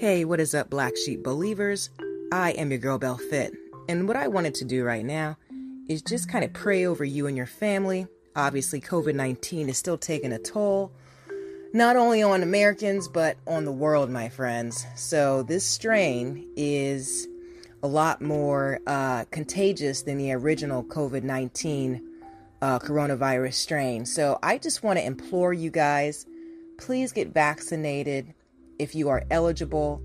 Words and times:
Hey, 0.00 0.24
what 0.24 0.40
is 0.40 0.54
up, 0.54 0.70
Black 0.70 0.96
Sheep 0.96 1.22
Believers? 1.22 1.90
I 2.32 2.52
am 2.52 2.70
your 2.70 2.78
girl, 2.78 2.96
Bell 2.96 3.18
Fit. 3.18 3.52
And 3.86 4.08
what 4.08 4.16
I 4.16 4.28
wanted 4.28 4.54
to 4.54 4.64
do 4.64 4.82
right 4.82 5.04
now 5.04 5.36
is 5.90 6.00
just 6.00 6.26
kind 6.26 6.42
of 6.42 6.54
pray 6.54 6.86
over 6.86 7.04
you 7.04 7.26
and 7.26 7.36
your 7.36 7.44
family. 7.44 8.06
Obviously, 8.34 8.80
COVID 8.80 9.14
19 9.14 9.68
is 9.68 9.76
still 9.76 9.98
taking 9.98 10.32
a 10.32 10.38
toll, 10.38 10.90
not 11.74 11.96
only 11.96 12.22
on 12.22 12.42
Americans, 12.42 13.08
but 13.08 13.36
on 13.46 13.66
the 13.66 13.72
world, 13.72 14.08
my 14.08 14.30
friends. 14.30 14.86
So, 14.96 15.42
this 15.42 15.66
strain 15.66 16.50
is 16.56 17.28
a 17.82 17.86
lot 17.86 18.22
more 18.22 18.80
uh, 18.86 19.26
contagious 19.26 20.00
than 20.00 20.16
the 20.16 20.32
original 20.32 20.82
COVID 20.82 21.24
19 21.24 22.00
uh, 22.62 22.78
coronavirus 22.78 23.52
strain. 23.52 24.06
So, 24.06 24.38
I 24.42 24.56
just 24.56 24.82
want 24.82 24.98
to 24.98 25.04
implore 25.04 25.52
you 25.52 25.70
guys 25.70 26.24
please 26.80 27.12
get 27.12 27.28
vaccinated 27.28 28.32
if 28.80 28.94
you 28.94 29.10
are 29.10 29.22
eligible, 29.30 30.00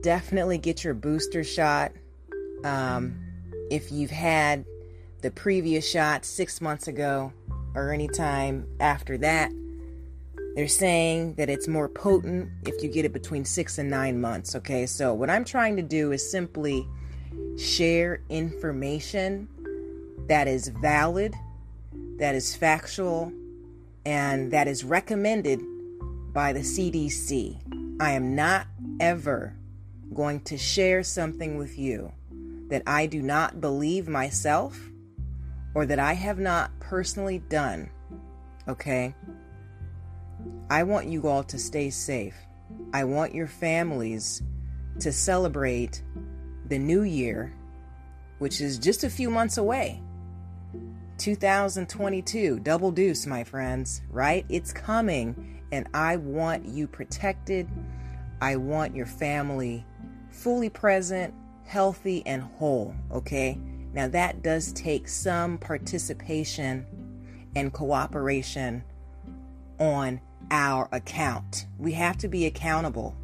definitely 0.00 0.56
get 0.56 0.82
your 0.82 0.94
booster 0.94 1.44
shot. 1.44 1.92
Um, 2.64 3.20
if 3.70 3.92
you've 3.92 4.10
had 4.10 4.64
the 5.20 5.30
previous 5.30 5.88
shot 5.88 6.24
six 6.24 6.62
months 6.62 6.88
ago 6.88 7.34
or 7.74 7.92
any 7.92 8.08
time 8.08 8.66
after 8.80 9.18
that, 9.18 9.52
they're 10.56 10.68
saying 10.68 11.34
that 11.34 11.50
it's 11.50 11.68
more 11.68 11.86
potent 11.86 12.48
if 12.66 12.82
you 12.82 12.90
get 12.90 13.04
it 13.04 13.12
between 13.12 13.44
six 13.44 13.76
and 13.76 13.90
nine 13.90 14.18
months. 14.20 14.56
Okay, 14.56 14.86
so 14.86 15.12
what 15.12 15.28
I'm 15.28 15.44
trying 15.44 15.76
to 15.76 15.82
do 15.82 16.12
is 16.12 16.30
simply 16.30 16.88
share 17.58 18.22
information 18.30 19.48
that 20.28 20.48
is 20.48 20.68
valid, 20.68 21.34
that 22.18 22.34
is 22.34 22.56
factual, 22.56 23.32
and 24.06 24.50
that 24.50 24.66
is 24.66 24.82
recommended 24.82 25.60
by 26.32 26.54
the 26.54 26.60
CDC. 26.60 27.71
I 28.02 28.14
am 28.14 28.34
not 28.34 28.66
ever 28.98 29.56
going 30.12 30.40
to 30.40 30.58
share 30.58 31.04
something 31.04 31.56
with 31.56 31.78
you 31.78 32.10
that 32.66 32.82
I 32.84 33.06
do 33.06 33.22
not 33.22 33.60
believe 33.60 34.08
myself 34.08 34.76
or 35.72 35.86
that 35.86 36.00
I 36.00 36.14
have 36.14 36.40
not 36.40 36.72
personally 36.80 37.38
done. 37.38 37.90
Okay? 38.66 39.14
I 40.68 40.82
want 40.82 41.06
you 41.06 41.28
all 41.28 41.44
to 41.44 41.58
stay 41.60 41.90
safe. 41.90 42.34
I 42.92 43.04
want 43.04 43.36
your 43.36 43.46
families 43.46 44.42
to 44.98 45.12
celebrate 45.12 46.02
the 46.66 46.80
new 46.80 47.04
year, 47.04 47.54
which 48.40 48.60
is 48.60 48.80
just 48.80 49.04
a 49.04 49.10
few 49.10 49.30
months 49.30 49.58
away. 49.58 50.02
2022, 51.18 52.58
double 52.58 52.90
deuce, 52.90 53.26
my 53.26 53.44
friends, 53.44 54.02
right? 54.10 54.44
It's 54.48 54.72
coming, 54.72 55.61
and 55.72 55.88
I 55.94 56.16
want 56.16 56.66
you 56.66 56.86
protected. 56.86 57.68
I 58.40 58.56
want 58.56 58.94
your 58.94 59.06
family 59.06 59.84
fully 60.30 60.68
present, 60.68 61.34
healthy, 61.64 62.22
and 62.26 62.42
whole, 62.42 62.94
okay? 63.10 63.58
Now, 63.92 64.08
that 64.08 64.42
does 64.42 64.72
take 64.72 65.08
some 65.08 65.58
participation 65.58 66.86
and 67.54 67.72
cooperation 67.72 68.84
on 69.78 70.20
our 70.50 70.88
account. 70.92 71.66
We 71.78 71.92
have 71.92 72.16
to 72.18 72.28
be 72.28 72.46
accountable 72.46 73.16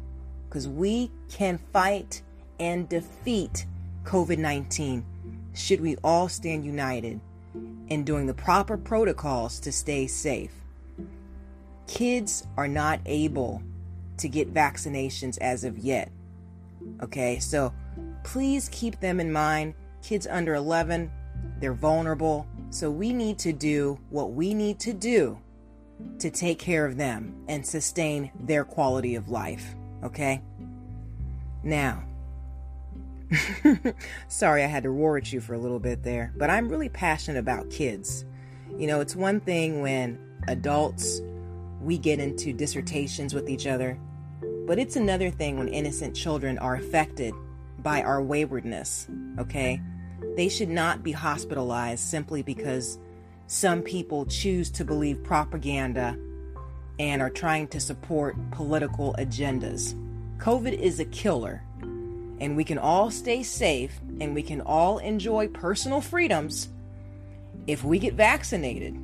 because 0.47 0.67
we 0.67 1.11
can 1.29 1.59
fight 1.71 2.21
and 2.59 2.89
defeat 2.89 3.65
COVID 4.03 4.37
19 4.37 5.05
should 5.53 5.81
we 5.81 5.95
all 6.03 6.29
stand 6.29 6.65
united 6.65 7.19
in 7.89 8.03
doing 8.03 8.27
the 8.27 8.33
proper 8.33 8.77
protocols 8.77 9.59
to 9.59 9.71
stay 9.71 10.07
safe. 10.07 10.51
Kids 11.89 12.45
are 12.55 12.67
not 12.67 12.99
able 13.07 13.63
to 14.17 14.29
get 14.29 14.53
vaccinations 14.53 15.39
as 15.39 15.63
of 15.63 15.79
yet. 15.79 16.11
Okay, 17.01 17.39
so 17.39 17.73
please 18.23 18.69
keep 18.71 18.99
them 18.99 19.19
in 19.19 19.33
mind. 19.33 19.73
Kids 20.03 20.27
under 20.27 20.53
11, 20.53 21.11
they're 21.59 21.73
vulnerable. 21.73 22.47
So 22.69 22.91
we 22.91 23.11
need 23.11 23.39
to 23.39 23.51
do 23.51 23.99
what 24.11 24.33
we 24.33 24.53
need 24.53 24.79
to 24.81 24.93
do 24.93 25.39
to 26.19 26.29
take 26.29 26.59
care 26.59 26.85
of 26.85 26.95
them 26.95 27.43
and 27.47 27.65
sustain 27.65 28.31
their 28.39 28.63
quality 28.63 29.15
of 29.15 29.29
life. 29.29 29.73
Okay? 30.03 30.43
Now, 31.63 32.03
sorry 34.27 34.63
I 34.63 34.67
had 34.67 34.83
to 34.83 34.91
roar 34.91 35.17
at 35.17 35.33
you 35.33 35.41
for 35.41 35.55
a 35.55 35.59
little 35.59 35.79
bit 35.79 36.03
there, 36.03 36.33
but 36.37 36.51
I'm 36.51 36.69
really 36.69 36.89
passionate 36.89 37.39
about 37.39 37.71
kids. 37.71 38.25
You 38.77 38.85
know, 38.85 39.01
it's 39.01 39.15
one 39.15 39.39
thing 39.39 39.81
when 39.81 40.19
adults 40.47 41.21
we 41.81 41.97
get 41.97 42.19
into 42.19 42.53
dissertations 42.53 43.33
with 43.33 43.49
each 43.49 43.67
other 43.67 43.97
but 44.69 44.77
it's 44.77 44.95
another 44.95 45.31
thing 45.31 45.57
when 45.57 45.67
innocent 45.67 46.15
children 46.15 46.59
are 46.59 46.75
affected 46.75 47.33
by 47.79 48.03
our 48.03 48.21
waywardness, 48.21 49.07
okay? 49.39 49.81
They 50.35 50.47
should 50.47 50.69
not 50.69 51.01
be 51.01 51.11
hospitalized 51.11 52.03
simply 52.03 52.43
because 52.43 52.99
some 53.47 53.81
people 53.81 54.27
choose 54.27 54.69
to 54.69 54.85
believe 54.85 55.23
propaganda 55.23 56.15
and 56.99 57.19
are 57.19 57.31
trying 57.31 57.67
to 57.69 57.79
support 57.79 58.35
political 58.51 59.15
agendas. 59.17 59.95
COVID 60.37 60.73
is 60.73 60.99
a 60.99 61.05
killer, 61.05 61.63
and 62.39 62.55
we 62.55 62.63
can 62.63 62.77
all 62.77 63.09
stay 63.09 63.41
safe 63.41 63.99
and 64.21 64.35
we 64.35 64.43
can 64.43 64.61
all 64.61 64.99
enjoy 64.99 65.47
personal 65.47 65.99
freedoms 65.99 66.69
if 67.65 67.83
we 67.83 67.97
get 67.97 68.13
vaccinated. 68.13 68.95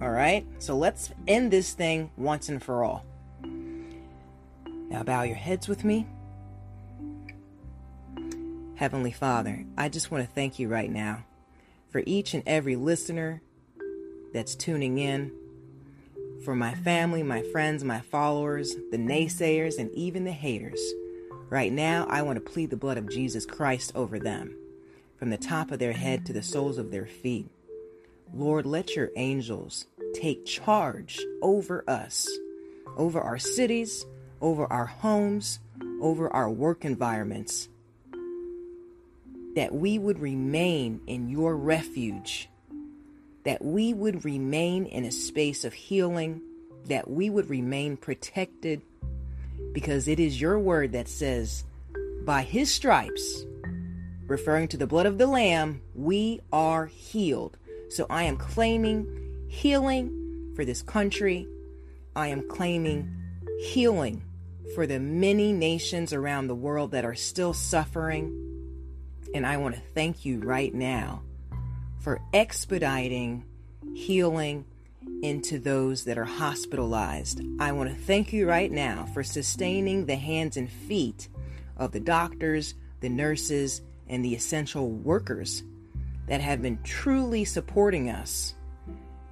All 0.00 0.10
right? 0.10 0.46
So 0.58 0.76
let's 0.76 1.12
end 1.26 1.50
this 1.50 1.72
thing 1.72 2.10
once 2.16 2.48
and 2.48 2.62
for 2.62 2.84
all. 2.84 3.04
Now 4.88 5.02
bow 5.02 5.22
your 5.22 5.36
heads 5.36 5.68
with 5.68 5.84
me. 5.84 6.06
Heavenly 8.76 9.12
Father, 9.12 9.64
I 9.78 9.88
just 9.88 10.10
want 10.10 10.26
to 10.26 10.34
thank 10.34 10.58
you 10.58 10.68
right 10.68 10.90
now 10.90 11.24
for 11.90 12.02
each 12.06 12.34
and 12.34 12.42
every 12.44 12.74
listener 12.74 13.40
that's 14.32 14.56
tuning 14.56 14.98
in, 14.98 15.30
for 16.44 16.56
my 16.56 16.74
family, 16.74 17.22
my 17.22 17.42
friends, 17.42 17.84
my 17.84 18.00
followers, 18.00 18.74
the 18.90 18.98
naysayers, 18.98 19.78
and 19.78 19.92
even 19.92 20.24
the 20.24 20.32
haters. 20.32 20.80
Right 21.48 21.72
now, 21.72 22.06
I 22.10 22.22
want 22.22 22.44
to 22.44 22.52
plead 22.52 22.70
the 22.70 22.76
blood 22.76 22.98
of 22.98 23.08
Jesus 23.08 23.46
Christ 23.46 23.92
over 23.94 24.18
them, 24.18 24.56
from 25.16 25.30
the 25.30 25.36
top 25.38 25.70
of 25.70 25.78
their 25.78 25.92
head 25.92 26.26
to 26.26 26.32
the 26.32 26.42
soles 26.42 26.76
of 26.76 26.90
their 26.90 27.06
feet. 27.06 27.48
Lord, 28.36 28.66
let 28.66 28.96
your 28.96 29.10
angels 29.14 29.86
take 30.12 30.44
charge 30.44 31.20
over 31.40 31.88
us, 31.88 32.28
over 32.96 33.20
our 33.20 33.38
cities, 33.38 34.04
over 34.40 34.66
our 34.72 34.86
homes, 34.86 35.60
over 36.00 36.28
our 36.32 36.50
work 36.50 36.84
environments. 36.84 37.68
That 39.54 39.72
we 39.72 40.00
would 40.00 40.18
remain 40.18 41.00
in 41.06 41.28
your 41.28 41.56
refuge, 41.56 42.48
that 43.44 43.64
we 43.64 43.94
would 43.94 44.24
remain 44.24 44.86
in 44.86 45.04
a 45.04 45.12
space 45.12 45.64
of 45.64 45.72
healing, 45.72 46.42
that 46.86 47.08
we 47.08 47.30
would 47.30 47.48
remain 47.48 47.96
protected, 47.96 48.82
because 49.72 50.08
it 50.08 50.18
is 50.18 50.40
your 50.40 50.58
word 50.58 50.90
that 50.90 51.06
says, 51.06 51.62
by 52.24 52.42
his 52.42 52.72
stripes, 52.74 53.44
referring 54.26 54.66
to 54.68 54.76
the 54.76 54.88
blood 54.88 55.06
of 55.06 55.18
the 55.18 55.26
Lamb, 55.28 55.82
we 55.94 56.40
are 56.52 56.86
healed. 56.86 57.56
So 57.94 58.06
I 58.10 58.24
am 58.24 58.36
claiming 58.36 59.06
healing 59.46 60.52
for 60.56 60.64
this 60.64 60.82
country. 60.82 61.46
I 62.16 62.26
am 62.26 62.48
claiming 62.48 63.08
healing 63.60 64.20
for 64.74 64.84
the 64.84 64.98
many 64.98 65.52
nations 65.52 66.12
around 66.12 66.48
the 66.48 66.56
world 66.56 66.90
that 66.90 67.04
are 67.04 67.14
still 67.14 67.52
suffering. 67.52 68.34
And 69.32 69.46
I 69.46 69.58
want 69.58 69.76
to 69.76 69.80
thank 69.94 70.24
you 70.24 70.40
right 70.40 70.74
now 70.74 71.22
for 72.00 72.20
expediting 72.32 73.44
healing 73.94 74.64
into 75.22 75.60
those 75.60 76.02
that 76.06 76.18
are 76.18 76.24
hospitalized. 76.24 77.42
I 77.60 77.70
want 77.70 77.90
to 77.90 77.96
thank 77.96 78.32
you 78.32 78.48
right 78.48 78.72
now 78.72 79.06
for 79.14 79.22
sustaining 79.22 80.06
the 80.06 80.16
hands 80.16 80.56
and 80.56 80.68
feet 80.68 81.28
of 81.76 81.92
the 81.92 82.00
doctors, 82.00 82.74
the 82.98 83.08
nurses, 83.08 83.82
and 84.08 84.24
the 84.24 84.34
essential 84.34 84.90
workers 84.90 85.62
that 86.26 86.40
have 86.40 86.62
been 86.62 86.78
truly 86.82 87.44
supporting 87.44 88.10
us 88.10 88.54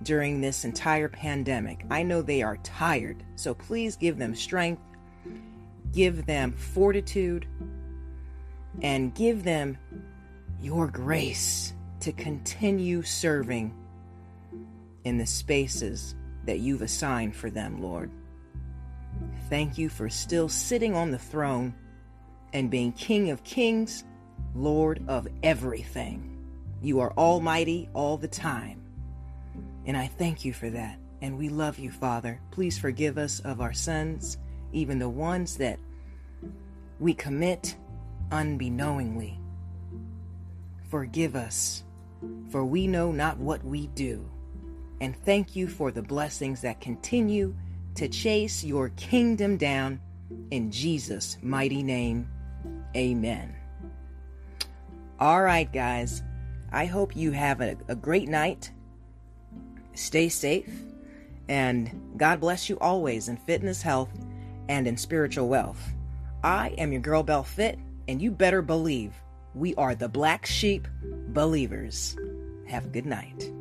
during 0.03 0.41
this 0.41 0.65
entire 0.65 1.09
pandemic. 1.09 1.85
I 1.91 2.03
know 2.03 2.23
they 2.23 2.43
are 2.43 2.57
tired, 2.59 3.23
so 3.37 3.55
please 3.55 3.97
give 3.97 4.19
them 4.19 4.35
strength 4.35 4.83
give 5.93 6.25
them 6.27 6.53
fortitude, 6.53 7.47
and 8.81 9.15
give 9.15 9.45
them 9.45 9.77
your 10.61 10.89
grace 10.89 11.75
to 12.01 12.13
continue 12.13 13.03
serving 13.03 13.75
in 15.05 15.19
the 15.19 15.27
spaces 15.27 16.15
that 16.47 16.61
you've 16.61 16.83
assigned 16.83 17.37
for 17.37 17.51
them, 17.51 17.81
Lord. 17.83 18.11
Thank 19.51 19.77
you 19.77 19.89
for 19.89 20.09
still 20.09 20.49
sitting 20.49 20.95
on 20.95 21.11
the 21.11 21.19
throne 21.19 21.75
and 22.53 22.71
being 22.71 22.93
King 22.93 23.31
of 23.31 23.45
kings, 23.45 24.05
Lord 24.55 25.05
of 25.07 25.29
everything. 25.43 26.32
You 26.83 27.01
are 27.01 27.13
almighty 27.13 27.89
all 27.95 28.17
the 28.17 28.29
time. 28.29 28.83
And 29.87 29.97
I 29.97 30.07
thank 30.07 30.45
you 30.45 30.53
for 30.53 30.69
that. 30.71 30.99
And 31.21 31.39
we 31.39 31.49
love 31.49 31.79
you, 31.79 31.91
Father. 31.91 32.41
Please 32.51 32.79
forgive 32.79 33.17
us 33.17 33.41
of 33.41 33.61
our 33.61 33.73
sins 33.73 34.39
even 34.73 34.99
the 34.99 35.09
ones 35.09 35.57
that 35.59 35.79
we 36.99 37.15
commit 37.15 37.77
unbeknowingly. 38.31 39.39
Forgive 40.89 41.37
us, 41.37 41.85
for 42.51 42.65
we 42.65 42.87
know 42.87 43.13
not 43.13 43.39
what 43.39 43.65
we 43.65 43.89
do. 43.89 44.29
And 45.01 45.17
thank 45.25 45.57
you 45.57 45.69
for 45.69 45.91
the 45.91 46.03
blessings 46.03 46.61
that 46.63 46.81
continue 46.81 47.55
to 47.97 48.09
chase 48.09 48.65
your 48.65 48.91
kingdom 48.91 49.57
down. 49.57 50.01
In 50.51 50.71
Jesus' 50.71 51.37
mighty 51.43 51.83
name, 51.83 52.29
amen. 52.97 53.55
All 55.19 55.43
right, 55.43 55.71
guys. 55.71 56.23
I 56.73 56.87
hope 56.87 57.15
you 57.15 57.33
have 57.33 57.61
a, 57.61 57.77
a 57.89 57.95
great 57.95 58.29
night. 58.29 58.73
Stay 59.95 60.29
safe. 60.29 60.71
And 61.49 62.15
God 62.17 62.41
bless 62.41 62.69
you 62.69 62.79
always 62.81 63.29
in 63.29 63.37
fitness, 63.37 63.83
health, 63.83 64.11
and 64.69 64.87
in 64.87 64.97
spiritual 64.97 65.49
wealth. 65.49 65.93
I 66.43 66.69
am 66.79 66.93
your 66.93 67.03
girl 67.03 67.23
Bell 67.23 67.43
Fit, 67.43 67.79
and 68.09 68.21
you 68.23 68.31
better 68.31 68.63
believe 68.63 69.13
we 69.55 69.75
are 69.75 69.95
the 69.95 70.09
black 70.09 70.47
sheep 70.47 70.89
believers. 71.29 72.17
Have 72.67 72.87
a 72.87 72.89
good 72.89 73.07
night. 73.07 73.53